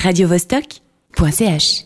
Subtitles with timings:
[0.00, 1.84] radiovostok.ch.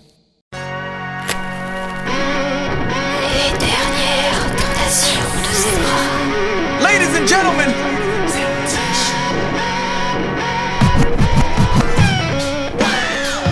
[3.23, 6.01] Les dernières tentations de Zebra.
[6.81, 7.75] Ladies and gentlemen,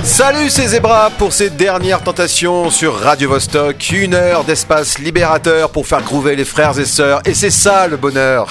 [0.04, 3.90] Salut c'est Zebra pour ces dernières tentations sur Radio Vostok.
[3.92, 7.22] Une heure d'espace libérateur pour faire groover les frères et sœurs.
[7.24, 8.46] Et c'est ça le bonheur.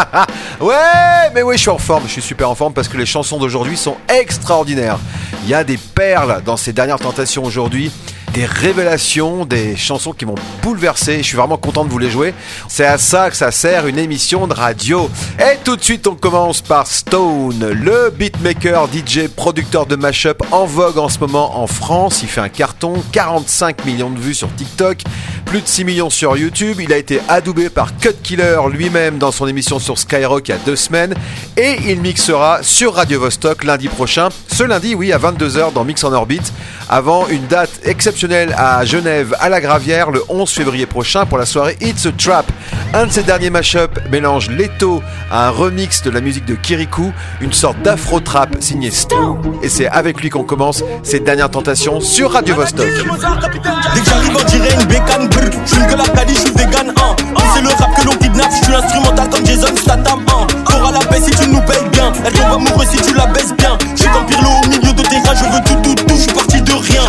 [0.60, 2.02] ouais, mais oui, je suis en forme.
[2.06, 4.98] Je suis super en forme parce que les chansons d'aujourd'hui sont extraordinaires.
[5.46, 7.92] Il y a des perles dans ces dernières tentations aujourd'hui
[8.36, 11.16] des révélations, des chansons qui m'ont bouleversé.
[11.18, 12.34] Je suis vraiment content de vous les jouer.
[12.68, 15.08] C'est à ça que ça sert une émission de radio.
[15.38, 20.66] Et tout de suite, on commence par Stone, le beatmaker, DJ, producteur de mashup en
[20.66, 22.20] vogue en ce moment en France.
[22.22, 24.98] Il fait un carton, 45 millions de vues sur TikTok,
[25.46, 26.78] plus de 6 millions sur YouTube.
[26.82, 30.54] Il a été adoubé par Cut Killer lui-même dans son émission sur Skyrock il y
[30.54, 31.14] a deux semaines.
[31.56, 34.28] Et il mixera sur Radio Vostok lundi prochain.
[34.48, 36.52] Ce lundi, oui, à 22h dans Mix en Orbite,
[36.90, 41.46] avant une date exceptionnelle à Genève, à la Gravière, le 11 février prochain pour la
[41.46, 42.50] soirée It's a Trap.
[42.92, 47.12] Un de ces derniers mashups mélange Leto à un remix de la musique de Kirikou,
[47.40, 49.38] une sorte d'afro-trap signé Sto.
[49.62, 52.86] Et c'est avec lui qu'on commence ces dernières tentations sur Radio Vostok.
[52.86, 55.50] Dès que j'arrive, on dirait une bécane brr.
[55.64, 57.16] Je que la cali, je suis vegan, hein.
[57.54, 60.46] C'est le rap que l'on kidnappe, je suis instrumental comme Jason Statham, hein.
[60.68, 62.12] T'auras la paix si tu nous payes bien.
[62.24, 63.78] Elle tombe amoureuse si tu la baisses bien.
[63.94, 66.45] Suis comme Pirlo au milieu de terrain, je veux tout, tout, tout, je
[66.80, 67.02] rien.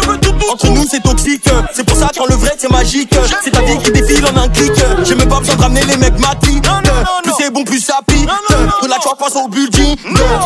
[0.52, 1.46] Entre nous, c'est toxique.
[1.74, 3.14] C'est pour ça, quand le vrai, c'est magique.
[3.44, 4.72] C'est ta vie qui défile en un clic.
[5.04, 6.62] J'ai même pas besoin de ramener les mecs matis.
[7.24, 8.28] Plus c'est bon, plus ça pique.
[8.84, 9.96] De la tu passe au building.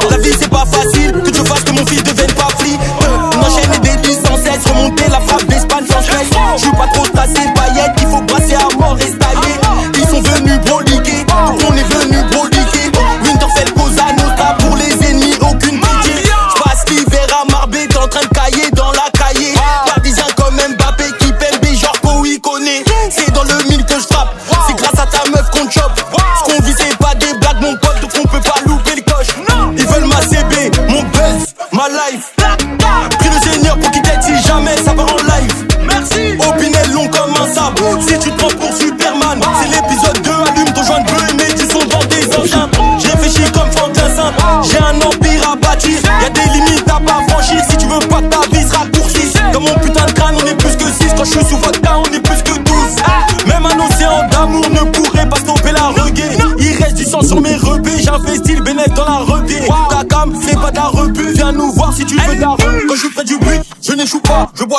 [0.10, 1.12] La vie, c'est pas facile.
[1.24, 2.80] Que Dieu fasse que mon fils devienne pas flic.
[3.02, 4.66] On enchaîne des listes sans cesse.
[4.68, 6.28] Remonter la frappe d'Espagne sans stress.
[6.58, 7.96] Je suis pas trop tassé, paillettes.
[8.02, 8.98] Il faut brasser à mort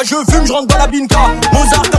[0.05, 1.17] Je fume, je rentre dans la binka.
[1.53, 1.92] Mozart,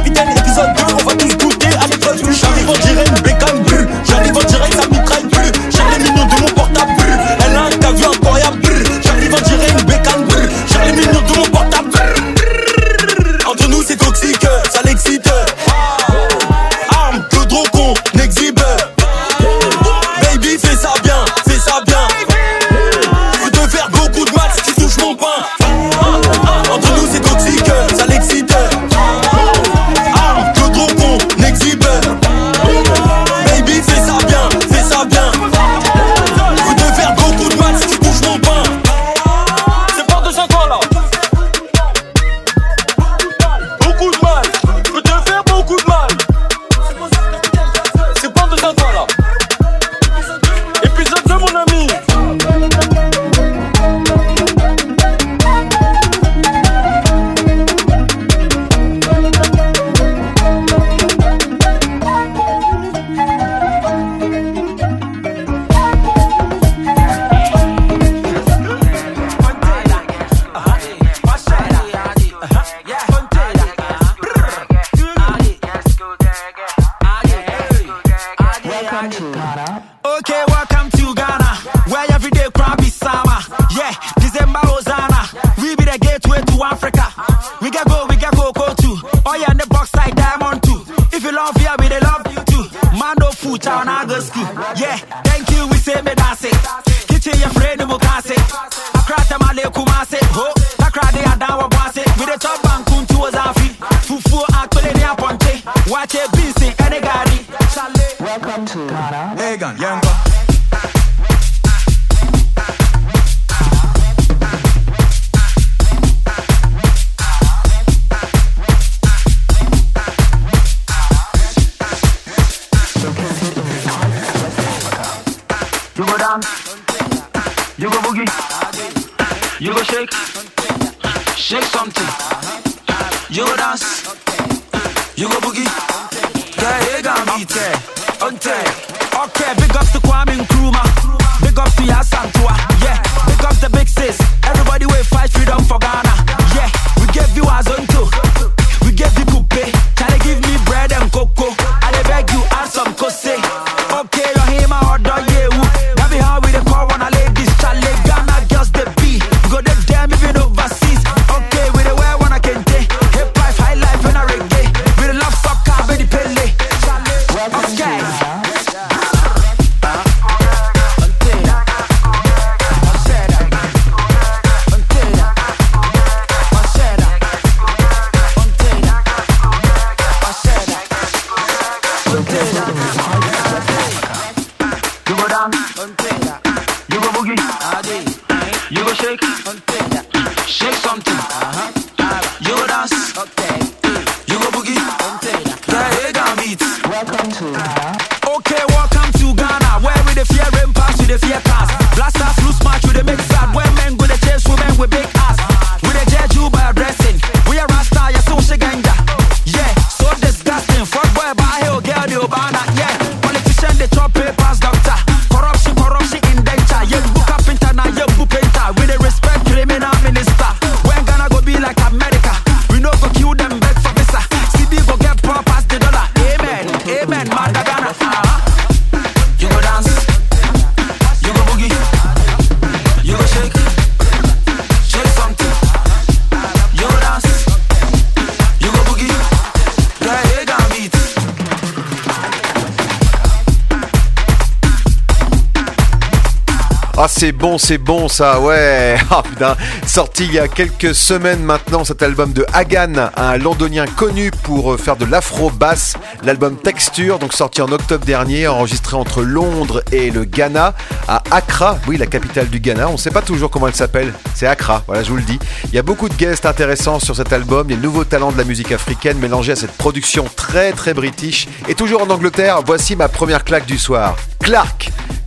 [247.44, 248.96] bon, c'est bon ça, ouais.
[249.12, 253.86] Ah putain, sorti il y a quelques semaines maintenant cet album de Hagan, un londonien
[253.86, 255.96] connu pour euh, faire de l'afro basse.
[256.24, 260.74] L'album Texture, donc sorti en octobre dernier, enregistré entre Londres et le Ghana,
[261.10, 262.88] à Accra, oui la capitale du Ghana.
[262.88, 265.38] On sait pas toujours comment elle s'appelle, c'est Accra, voilà je vous le dis.
[265.66, 268.06] Il y a beaucoup de guests intéressants sur cet album, il y a le nouveau
[268.06, 271.50] talent de la musique africaine mélangé à cette production très très british.
[271.68, 274.16] Et toujours en Angleterre, voici ma première claque du soir.
[274.40, 274.83] Clark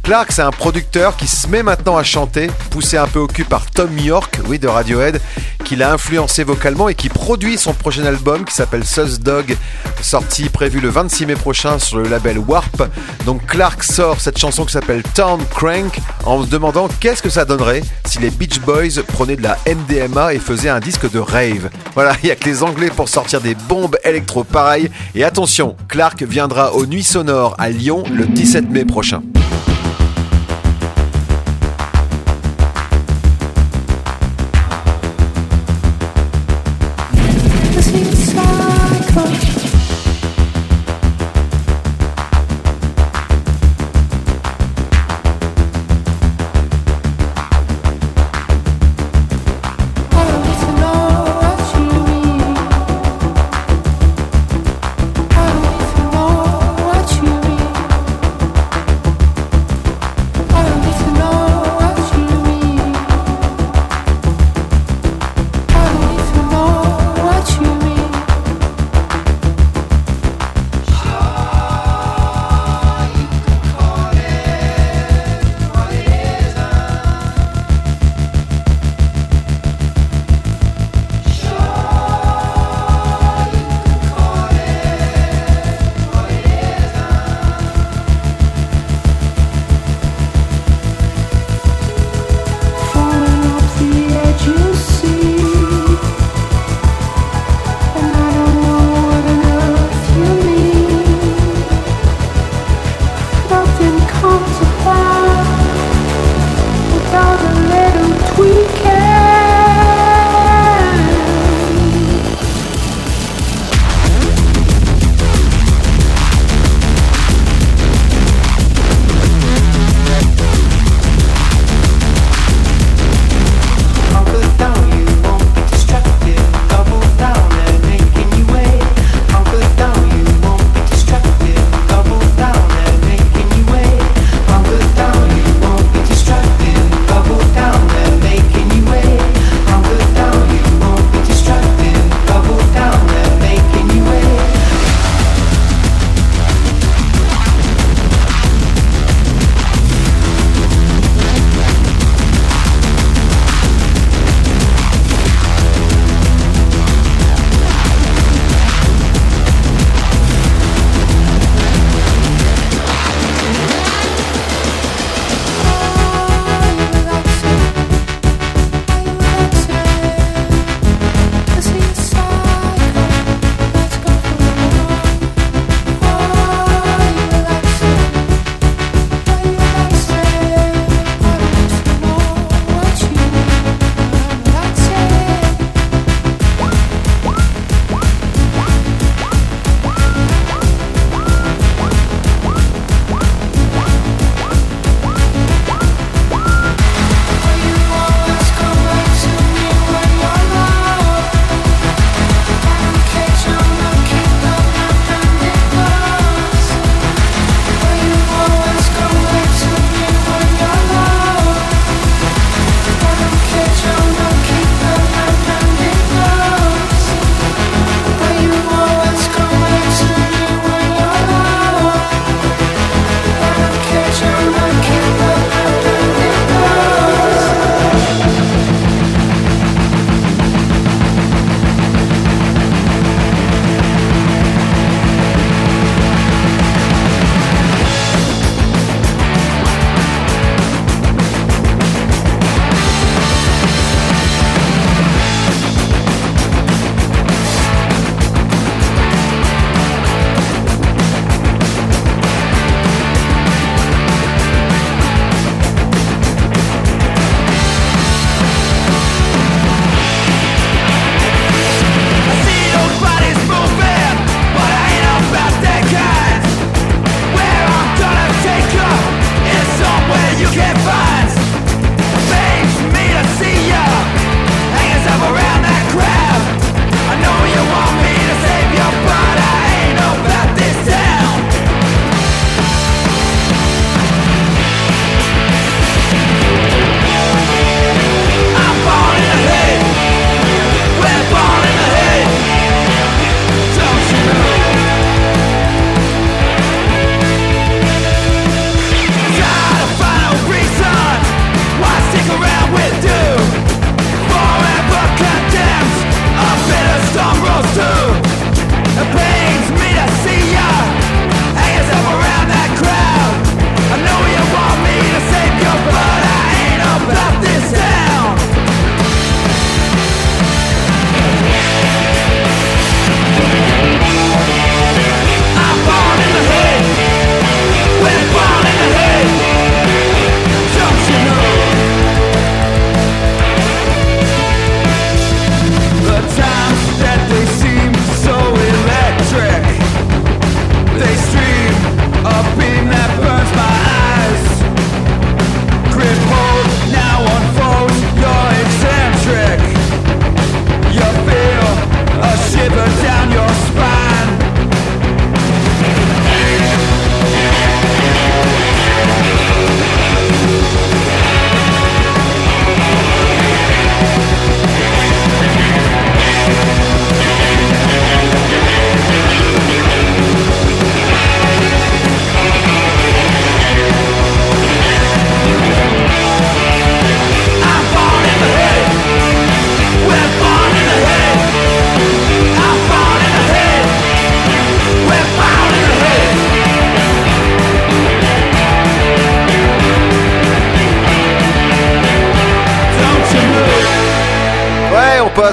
[0.07, 3.43] Clark, c'est un producteur qui se met maintenant à chanter, poussé un peu au cul
[3.43, 5.21] par Tom York, oui, de Radiohead,
[5.65, 9.57] qui l'a influencé vocalement et qui produit son prochain album qui s'appelle Sus Dog,
[10.01, 12.85] sorti prévu le 26 mai prochain sur le label Warp.
[13.25, 17.45] Donc Clark sort cette chanson qui s'appelle Town Crank en se demandant qu'est-ce que ça
[17.45, 21.69] donnerait si les Beach Boys prenaient de la MDMA et faisaient un disque de rave.
[21.95, 24.89] Voilà, il y a que les Anglais pour sortir des bombes électro pareilles.
[25.17, 29.21] Et attention, Clark viendra aux Nuits Sonores à Lyon le 17 mai prochain.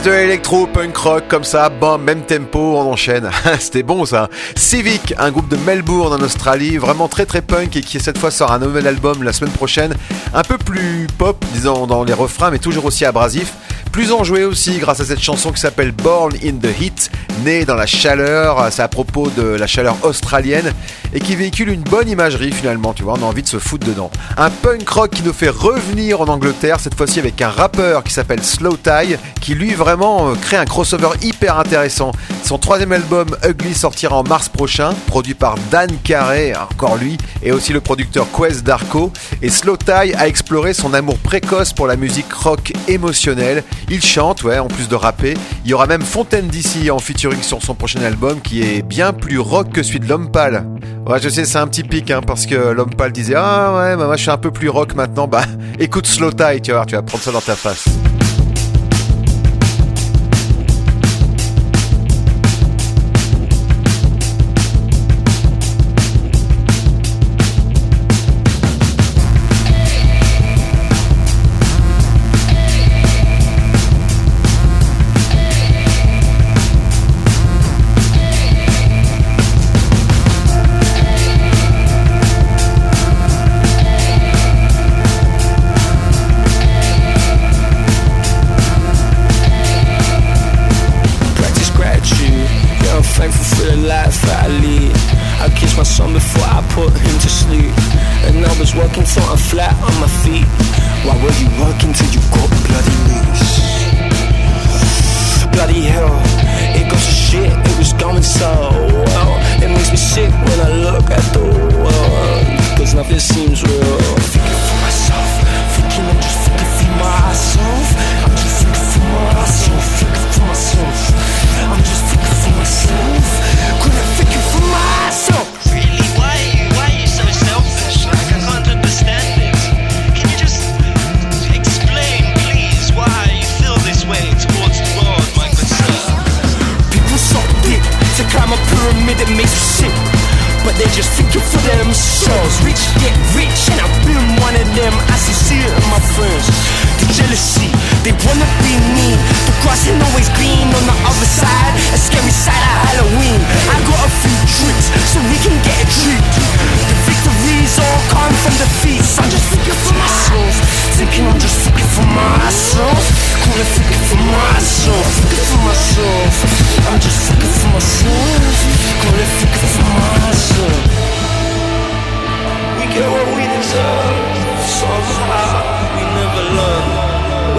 [0.03, 3.29] De punk rock comme ça, bam, même tempo, on enchaîne.
[3.59, 4.29] C'était bon ça.
[4.55, 8.29] Civic, un groupe de Melbourne en Australie, vraiment très très punk et qui cette fois
[8.29, 9.95] sort un nouvel album la semaine prochaine,
[10.33, 13.53] un peu plus pop, disons dans les refrains, mais toujours aussi abrasif.
[13.93, 17.11] Plus enjoué aussi grâce à cette chanson qui s'appelle Born in the Heat,
[17.45, 20.73] née dans la chaleur, c'est à propos de la chaleur australienne
[21.13, 23.85] et qui véhicule une bonne imagerie finalement, tu vois, on a envie de se foutre
[23.85, 24.09] dedans.
[24.35, 28.11] Un punk rock qui nous fait revenir en Angleterre, cette fois-ci avec un rappeur qui
[28.11, 32.13] s'appelle Slow Tie, qui lui vraiment euh, crée un crossover hyper intéressant.
[32.43, 37.51] Son troisième album Ugly sortira en mars prochain, produit par Dan Carey, encore lui, et
[37.51, 39.11] aussi le producteur Quest Darko.
[39.43, 43.63] Et Slow Tie a exploré son amour précoce pour la musique rock émotionnelle.
[43.89, 45.35] Il chante, ouais, en plus de rapper.
[45.65, 49.13] Il y aura même Fontaine d'ici en featuring sur son prochain album qui est bien
[49.13, 50.65] plus rock que celui de L'Homme Pâle.
[51.07, 53.97] Ouais, je sais, c'est un petit pic, hein, parce que L'Homme Pâle disait Ah ouais,
[53.97, 55.27] bah, moi je suis un peu plus rock maintenant.
[55.27, 55.43] Bah
[55.79, 57.85] écoute Slow Tie, tu vois, tu vas prendre ça dans ta face.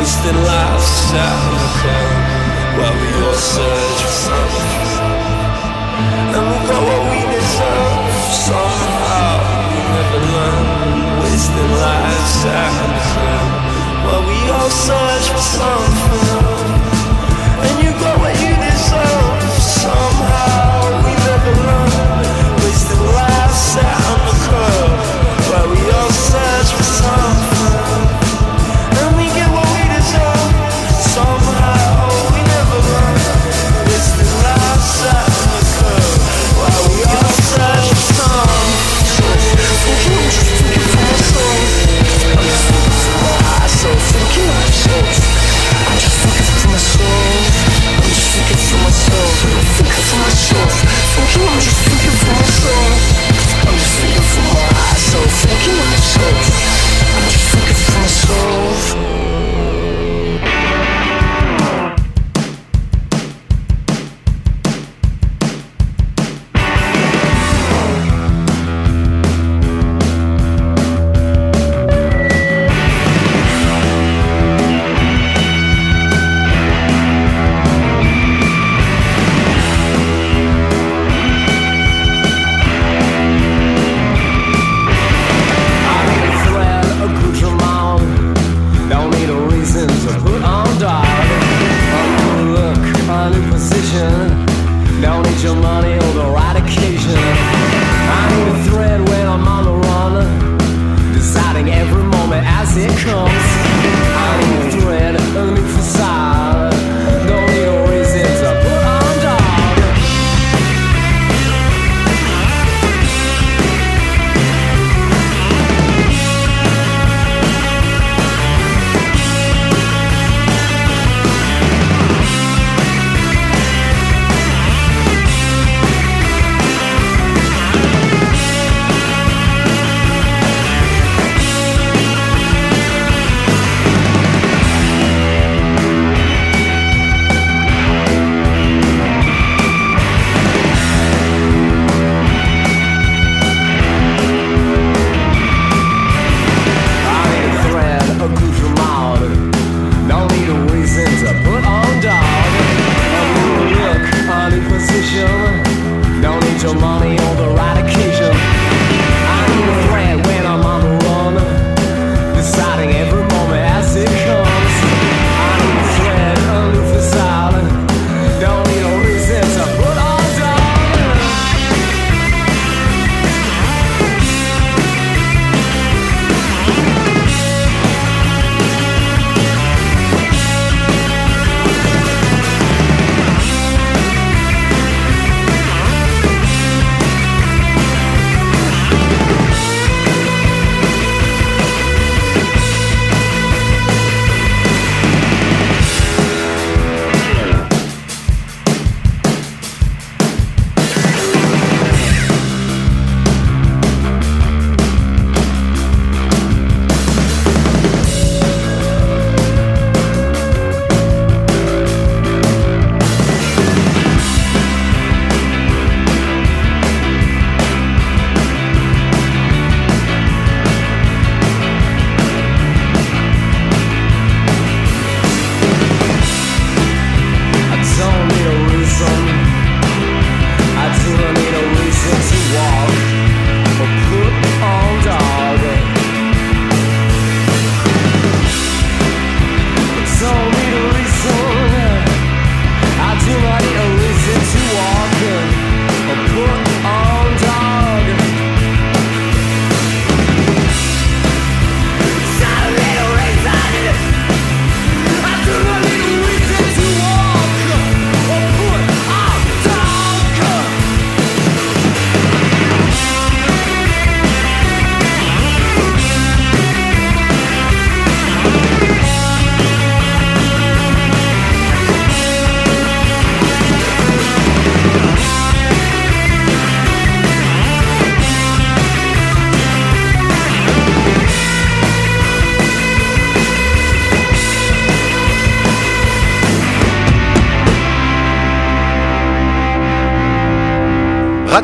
[0.04, 1.94] wasting lives out in the
[2.76, 4.90] while we all search for something.
[6.36, 8.12] And we got what we deserve
[8.44, 9.36] somehow.
[9.72, 10.66] We never learn.
[11.22, 13.22] Wasting lives out in the
[14.04, 16.53] while we all search for something.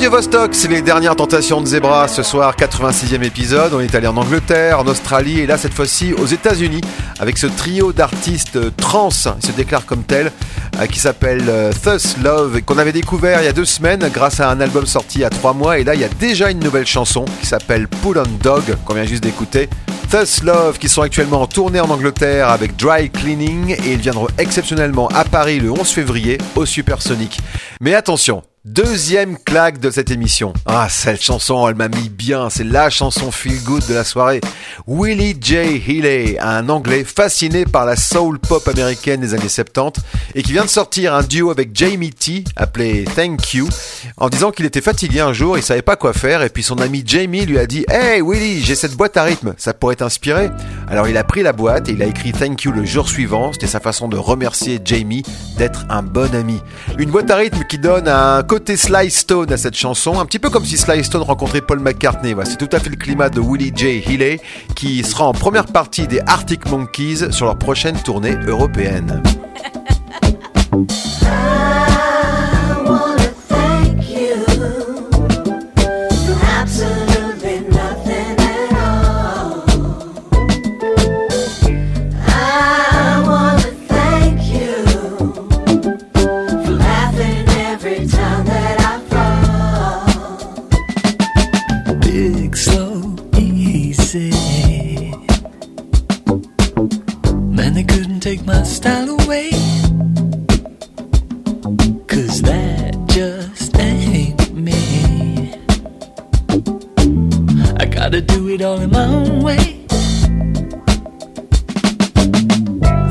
[0.00, 2.08] Radio Vostok, c'est les dernières tentations de Zebra.
[2.08, 3.74] Ce soir, 86e épisode.
[3.74, 6.80] On est allé en Angleterre, en Australie et là, cette fois-ci, aux États-Unis
[7.18, 10.32] avec ce trio d'artistes trans, ils se déclarent comme tel,
[10.80, 14.40] euh, qui s'appelle euh, Thus Love, qu'on avait découvert il y a deux semaines grâce
[14.40, 15.78] à un album sorti il y a trois mois.
[15.78, 18.94] Et là, il y a déjà une nouvelle chanson qui s'appelle Pull on Dog, qu'on
[18.94, 19.68] vient juste d'écouter.
[20.10, 24.28] Thus Love, qui sont actuellement en tournée en Angleterre avec Dry Cleaning et ils viendront
[24.38, 27.38] exceptionnellement à Paris le 11 février au Supersonic.
[27.82, 30.52] Mais attention, Deuxième claque de cette émission.
[30.66, 32.50] Ah, cette chanson, elle m'a mis bien.
[32.50, 34.42] C'est la chanson feel good de la soirée.
[34.86, 35.82] Willie J.
[35.88, 40.02] Healy, un anglais fasciné par la soul pop américaine des années 70
[40.34, 43.66] et qui vient de sortir un duo avec Jamie T appelé Thank You
[44.18, 46.80] en disant qu'il était fatigué un jour, il savait pas quoi faire et puis son
[46.80, 50.50] ami Jamie lui a dit Hey Willie, j'ai cette boîte à rythme, ça pourrait t'inspirer.
[50.90, 53.52] Alors il a pris la boîte et il a écrit Thank You le jour suivant.
[53.52, 55.22] C'était sa façon de remercier Jamie
[55.56, 56.60] d'être un bon ami.
[56.98, 60.40] Une boîte à rythme qui donne un côté Sly Stone à cette chanson, un petit
[60.40, 62.34] peu comme si Sly Stone rencontrait Paul McCartney.
[62.44, 64.02] c'est tout à fait le climat de Willie J.
[64.04, 64.40] Healy
[64.74, 69.22] qui sera en première partie des Arctic Monkeys sur leur prochaine tournée européenne.
[98.52, 99.50] my style away.
[102.12, 105.54] Cause that just ain't me.
[107.82, 109.64] I gotta do it all in my own way.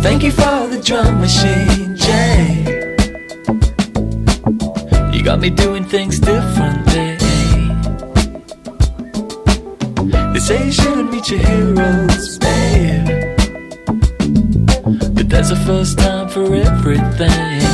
[0.05, 2.43] Thank you for the drum machine, Jay.
[5.13, 7.09] You got me doing things differently.
[10.33, 13.08] They say you shouldn't meet your heroes, babe.
[15.29, 17.68] There's a first time for everything.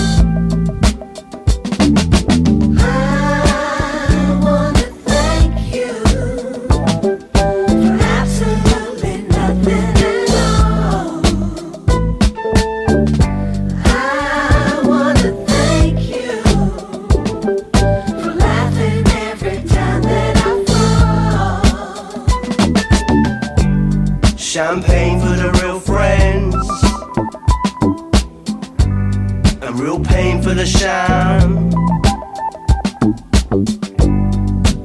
[29.86, 31.72] real pain for the shine.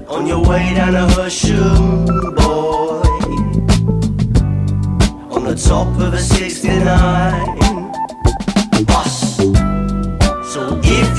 [0.08, 2.04] On your way down to Husham,
[2.36, 3.00] boy.
[5.34, 6.84] On the top of a 69.
[8.84, 9.36] Bus.
[10.52, 11.09] So if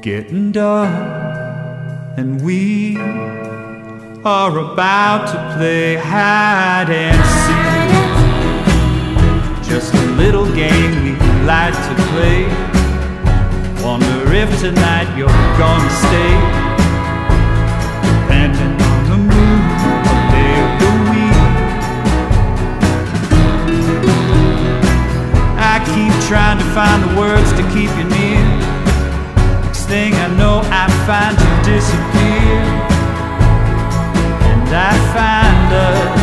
[0.00, 0.88] getting dark
[2.16, 2.96] and we
[4.24, 7.88] are about to play hide and seek
[9.68, 11.10] just a little game we
[11.44, 12.46] like to play
[13.82, 16.68] wonder if tonight you're gonna stay
[18.28, 19.60] depending on the moon,
[20.04, 21.44] what day of the week.
[25.56, 28.37] I keep trying to find the words to keep you near.
[31.08, 32.60] Find you disappear,
[34.50, 36.17] and I find us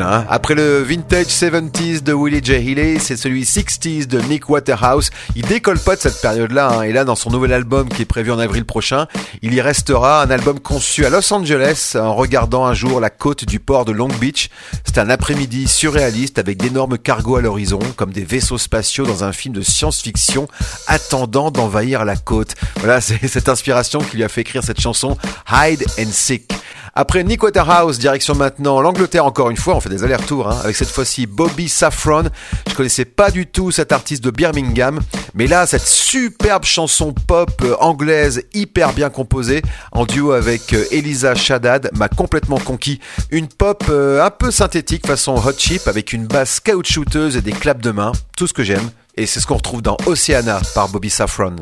[0.00, 0.24] hein.
[0.28, 2.52] Après le vintage 70s de Willie J.
[2.52, 5.10] Healy, c'est celui 60s de Nick Waterhouse.
[5.34, 6.70] Il décolle pas de cette période-là.
[6.78, 6.82] hein.
[6.82, 9.06] Et là, dans son nouvel album qui est prévu en avril prochain,
[9.42, 10.22] il y restera.
[10.22, 13.92] Un album conçu à Los Angeles en regardant un jour la côte du port de
[13.92, 14.50] Long Beach.
[14.84, 19.32] C'est un après-midi surréaliste avec d'énormes cargos à l'horizon, comme des vaisseaux spatiaux dans un
[19.32, 20.48] film de science-fiction
[20.86, 22.54] attendant d'envahir la côte.
[22.76, 25.16] Voilà, c'est cette inspiration qui lui a fait écrire cette chanson
[25.50, 26.52] Hide and Seek.
[26.94, 30.76] Après Nick Waterhouse, direction maintenant l'Angleterre encore une fois, on fait des allers-retours, hein, avec
[30.76, 32.24] cette fois-ci Bobby Saffron.
[32.68, 35.00] Je connaissais pas du tout cet artiste de Birmingham,
[35.34, 40.84] mais là, cette superbe chanson pop euh, anglaise hyper bien composée, en duo avec euh,
[40.90, 43.00] Elisa Shaddad, m'a complètement conquis.
[43.30, 47.52] Une pop euh, un peu synthétique façon hot chip, avec une basse caoutchouteuse et des
[47.52, 48.90] claps de main, tout ce que j'aime.
[49.16, 51.56] Et c'est ce qu'on retrouve dans Oceana par Bobby Saffron.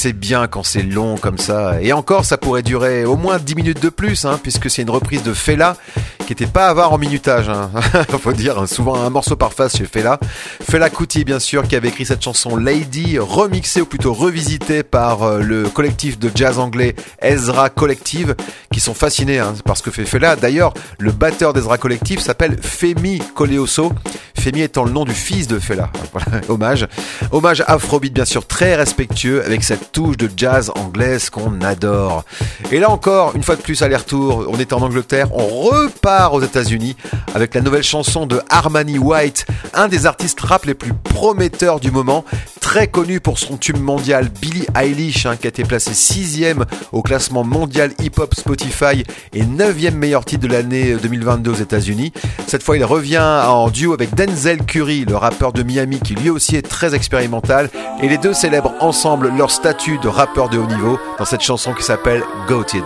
[0.00, 1.82] C'est bien quand c'est long comme ça.
[1.82, 4.88] Et encore, ça pourrait durer au moins 10 minutes de plus, hein, puisque c'est une
[4.88, 5.76] reprise de Fela
[6.20, 7.50] qui n'était pas avoir en minutage.
[7.50, 7.70] Hein.
[8.18, 10.18] Faut dire, hein, souvent un morceau par face chez Fela.
[10.62, 15.22] Fela Kuti, bien sûr, qui avait écrit cette chanson Lady, remixée ou plutôt revisitée par
[15.22, 18.36] euh, le collectif de jazz anglais Ezra Collective,
[18.72, 20.34] qui sont fascinés hein, par ce que fait Fela.
[20.34, 23.92] D'ailleurs, le batteur d'Ezra Collective s'appelle Femi Koleoso.
[24.40, 25.90] Femi étant le nom du fils de Fela.
[26.48, 26.88] Hommage.
[27.30, 32.24] Hommage afrobeat, bien sûr, très respectueux, avec cette touche de jazz anglaise qu'on adore.
[32.72, 36.40] Et là encore, une fois de plus, aller-retour, on est en Angleterre, on repart aux
[36.40, 36.96] États-Unis
[37.34, 41.90] avec la nouvelle chanson de Armani White, un des artistes rap les plus prometteurs du
[41.90, 42.24] moment,
[42.60, 47.02] très connu pour son tube mondial Billie Eilish, hein, qui a été placé 6ème au
[47.02, 52.12] classement mondial hip-hop Spotify et 9ème meilleur titre de l'année 2022 aux États-Unis.
[52.46, 56.30] Cette fois, il revient en duo avec Denzel Curry, le rappeur de Miami, qui lui
[56.30, 57.68] aussi est très expérimental,
[58.00, 61.74] et les deux célèbrent ensemble leur statut de rappeur de haut niveau dans cette chanson
[61.74, 62.84] qui s'appelle Goated.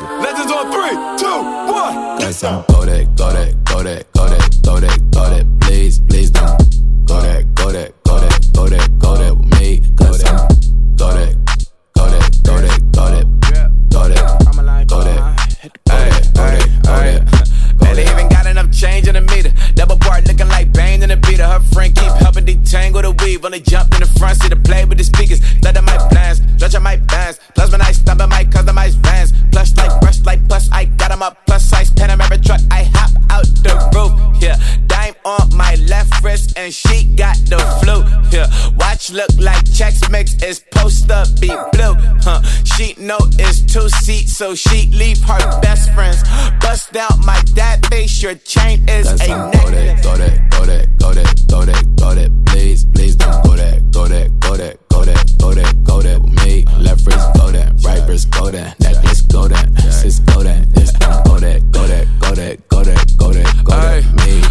[22.45, 23.45] Detangle the weave.
[23.45, 25.41] Only jump in the front seat to play with the speakers.
[25.63, 27.41] Let my plans, stretch my bands.
[27.55, 29.33] Plus when I stump in my customized vans.
[29.53, 32.61] Plush like brush like plus I got 'em up plus size Panamera truck.
[32.71, 34.13] I hop out the roof.
[34.43, 38.05] Yeah, dime on my left wrist and she got the flu.
[38.31, 38.47] Yeah,
[38.77, 41.95] watch look like checks Mix is supposed to be blue.
[42.23, 46.23] Huh, she know it's two seats, so she leave her best friends.
[46.61, 50.03] Bust out my dad face, your chain is That's a necklace.
[50.05, 53.91] Go that, go that, go that, go that, go that, please, please don't go that,
[53.91, 56.65] go that, go that, go that, go that, go that me.
[56.79, 60.93] Left wrist go that, right wrist go that, necklace go that, sis go that, this
[60.93, 63.04] go that, go that, go that, go that.
[63.25, 64.43] Kodak, Kodak, me.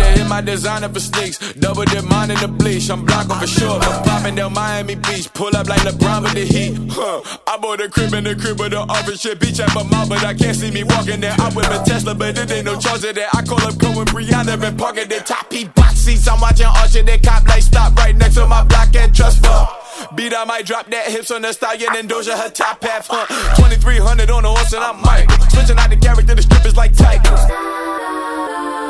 [0.00, 1.38] To hit my designer for sneaks.
[1.54, 2.88] Double dip mine in the bleach.
[2.90, 3.78] I'm blocking for sure.
[3.80, 5.30] I'm popping down Miami Beach.
[5.34, 6.74] Pull up like LeBron with the heat.
[6.90, 7.20] Huh.
[7.46, 9.38] I bought a crib in the crib with the office shit.
[9.40, 11.34] Beach at my mom, but I can't see me walking there.
[11.38, 13.28] I'm with a Tesla, but it ain't no charger there.
[13.34, 16.26] I call up Cohen Brianna and parking the top P box seats.
[16.26, 17.02] I'm watching Archer.
[17.02, 19.68] They cop like stop right next to my block and trust fund.
[20.16, 23.26] Beat I might drop that hips on the stallion and Doja her top half, huh?
[23.56, 25.30] 2300 on the horse and I'm Mike.
[25.50, 27.73] Switching out the character, the strippers like Tigers.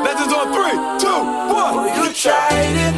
[0.05, 1.73] Legends on three, two, one.
[1.81, 2.97] Oh, you tried it.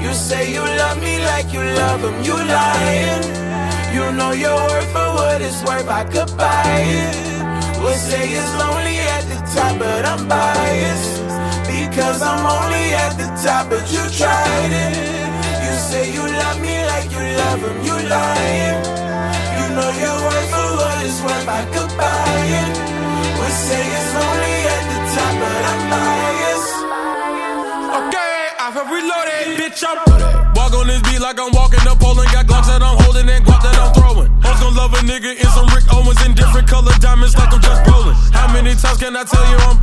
[0.00, 2.14] You say you love me like you love him.
[2.22, 3.24] You lying.
[3.92, 5.88] You know your worth for what it's worth.
[5.88, 7.16] I could buy it.
[7.82, 11.26] Would say it's lonely at the top, but I'm biased.
[11.66, 14.94] Because I'm only at the top, but you tried it.
[15.66, 17.76] You say you love me like you love him.
[17.82, 18.78] You lying.
[19.58, 21.48] You know your worth for what it's worth.
[21.50, 22.74] I could buy it.
[23.42, 24.67] Would say it's lonely
[30.68, 32.30] walk on this beat like I'm walking up Poland.
[32.32, 33.77] Got Glocks that I'm holding and that
[34.78, 38.14] love a nigga in some Rick Owens in different color diamonds like I'm just rolling.
[38.30, 39.76] How many times can I tell you I'm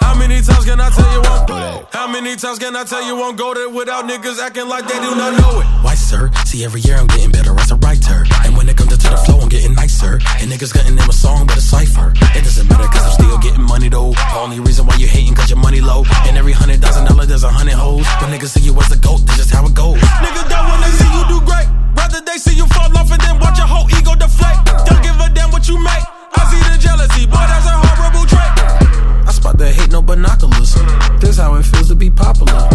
[0.00, 3.14] How many times can I tell you I'm How many times can I tell you
[3.22, 5.66] I'm goaded without niggas acting like they do not know it?
[5.84, 6.32] Why, sir?
[6.46, 8.24] See, every year I'm getting better as a writer.
[8.44, 10.14] And when it comes to the flow, I'm getting nicer.
[10.40, 12.12] And niggas getting them a song, but a cipher.
[12.32, 14.12] It doesn't matter, cause I'm still getting money though.
[14.12, 16.04] The only reason why you hating, cause your money low.
[16.24, 18.06] And every hundred thousand dollar, there's a hundred hoes.
[18.18, 20.00] But niggas see you as a goat, that's just how it goes.
[20.24, 21.68] Niggas don't wanna see you do great.
[22.08, 24.56] Rather they see you fall off and then watch your whole ego deflate.
[24.86, 26.04] Don't give a damn what you make.
[26.36, 29.28] I see the jealousy, boy, that's a horrible trait.
[29.28, 30.72] I spot the hate, no binoculars.
[31.20, 32.66] This how it feels to be popular.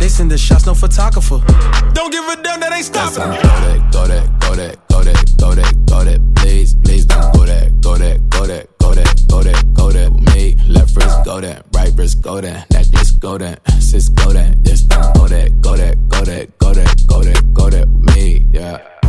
[0.00, 1.38] They send the shots, no photographer.
[1.94, 3.40] Don't give a damn that ain't Got stopping.
[3.40, 3.50] some
[3.92, 6.20] Kodak, Kodak, Kodak, Kodak, Kodak, Kodak.
[6.34, 10.24] Please, please don't Kodak, Kodak, Kodak, Kodak, Kodak, Kodak with me.
[10.26, 10.29] Left
[10.96, 16.24] wrist golden, right wrist golden, necklace golden, sis golden, yes, go that, go that, go
[16.24, 18.99] that, go that, go that, go that, me, yeah.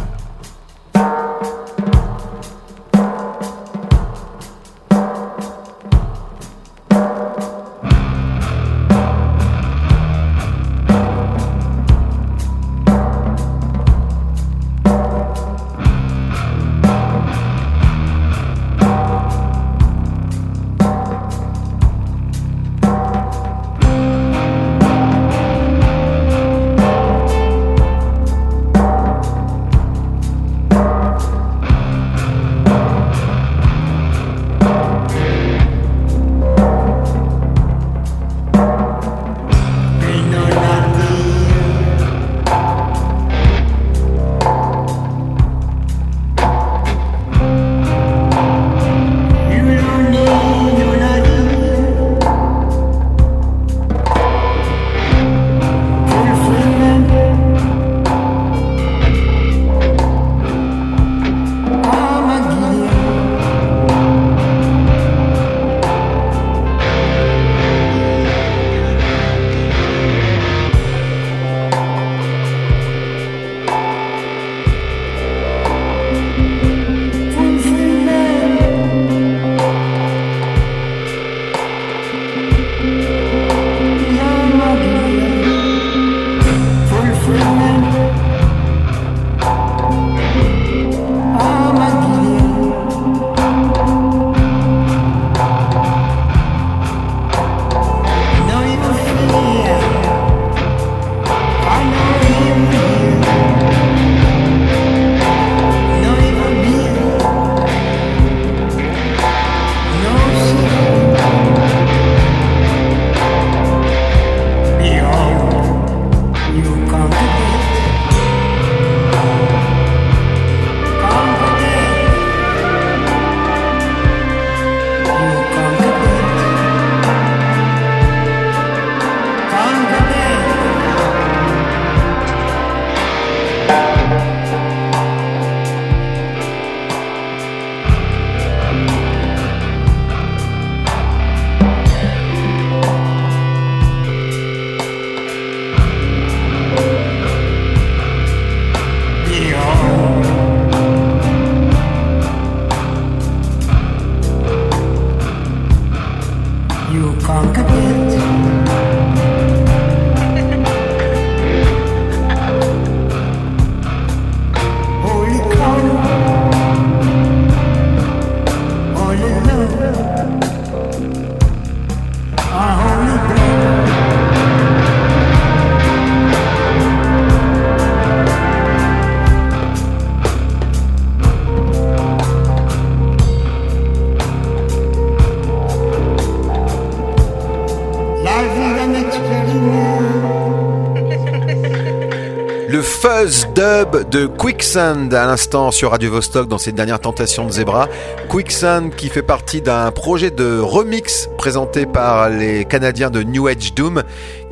[193.62, 197.88] Dub de Quicksand à l'instant sur Radio Vostok dans cette dernière tentation de Zebra.
[198.28, 203.76] Quicksand qui fait partie d'un projet de remix présenté par les Canadiens de New Age
[203.76, 204.02] Doom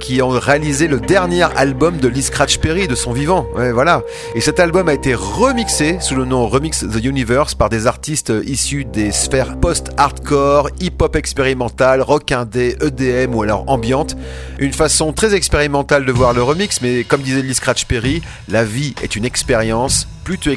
[0.09, 3.45] qui ont réalisé le dernier album de Lee Scratch Perry de son vivant.
[3.53, 4.01] Voilà.
[4.33, 8.33] Et cet album a été remixé sous le nom Remix the Universe par des artistes
[8.43, 14.17] issus des sphères post-hardcore, hip-hop expérimental, rock indé, EDM ou alors ambiante.
[14.57, 18.63] Une façon très expérimentale de voir le remix, mais comme disait Lee Scratch Perry, la
[18.63, 20.07] vie est une expérience.
[20.23, 20.49] Plus tu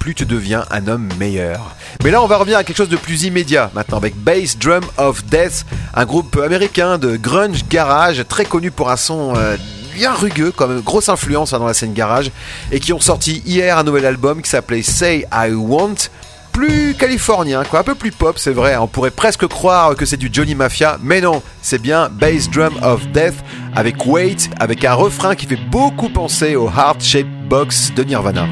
[0.00, 1.76] plus tu deviens un homme meilleur.
[2.02, 4.82] Mais là, on va revenir à quelque chose de plus immédiat maintenant avec Bass Drum
[4.96, 9.56] of Death, un groupe américain de grunge garage très connu pour un son euh,
[9.94, 12.30] bien rugueux, comme grosse influence hein, dans la scène garage,
[12.72, 15.94] et qui ont sorti hier un nouvel album qui s'appelait Say I Want.
[16.52, 18.76] Plus californien, quoi, un peu plus pop, c'est vrai.
[18.76, 22.74] On pourrait presque croire que c'est du Johnny Mafia, mais non, c'est bien Bass Drum
[22.82, 23.36] of Death
[23.76, 28.48] avec Wait, avec un refrain qui fait beaucoup penser au Heart Shaped Box de Nirvana.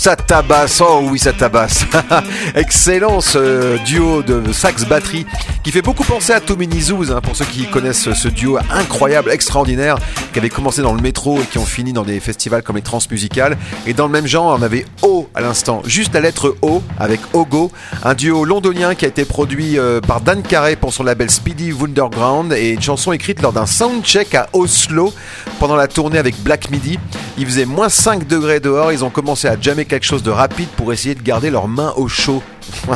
[0.00, 1.84] Ça tabasse, oh oui, ça tabasse.
[2.54, 5.26] Excellent ce duo de sax batterie
[5.62, 9.30] qui fait beaucoup penser à Tommy Nizouz, hein, pour ceux qui connaissent ce duo incroyable,
[9.30, 9.96] extraordinaire,
[10.32, 12.82] qui avait commencé dans le métro et qui ont fini dans des festivals comme les
[12.82, 13.58] Transmusicales.
[13.86, 17.20] Et dans le même genre, on avait O à l'instant, juste la lettre O avec
[17.34, 17.70] Ogo,
[18.04, 21.72] un duo londonien qui a été produit euh, par Dan Carey pour son label Speedy
[21.72, 25.12] Wonderground et une chanson écrite lors d'un soundcheck à Oslo
[25.58, 26.98] pendant la tournée avec Black Midi.
[27.36, 30.68] Il faisait moins 5 degrés dehors, ils ont commencé à jammer quelque chose de rapide
[30.76, 32.42] pour essayer de garder leurs mains au chaud.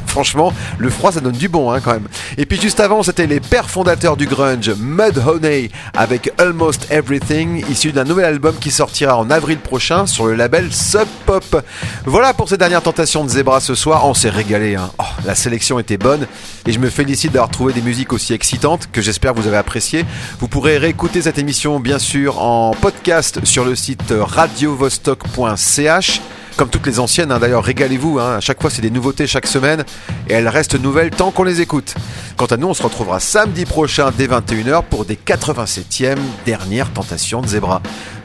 [0.06, 2.08] Franchement, le froid ça donne du bon hein, quand même.
[2.38, 7.64] Et puis juste avant, c'était les pères fondateurs du grunge, Mud Honey, avec Almost Everything,
[7.70, 11.64] issu d'un nouvel album qui sortira en avril prochain sur le label Sub Pop.
[12.04, 14.06] Voilà pour ces dernières tentations de Zebra ce soir.
[14.06, 14.76] On s'est régalé.
[14.76, 14.90] Hein.
[14.98, 16.26] Oh, la sélection était bonne
[16.66, 20.04] et je me félicite d'avoir trouvé des musiques aussi excitantes que j'espère vous avez appréciées.
[20.40, 26.20] Vous pourrez réécouter cette émission bien sûr en podcast sur le site radiovostok.ch
[26.56, 28.18] comme toutes les anciennes, hein, d'ailleurs, régalez-vous.
[28.18, 28.36] hein.
[28.36, 29.84] À chaque fois, c'est des nouveautés chaque semaine
[30.28, 31.94] et elles restent nouvelles tant qu'on les écoute.
[32.36, 37.40] Quant à nous, on se retrouvera samedi prochain dès 21h pour des 87e dernières tentations
[37.40, 37.80] de Zebra.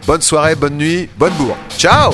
[0.08, 1.58] Bonne soirée, bonne nuit, bonne bourre.
[1.78, 2.14] Ciao